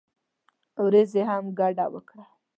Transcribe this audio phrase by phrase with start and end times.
[0.85, 2.25] ورځې هم ګډه وکړه.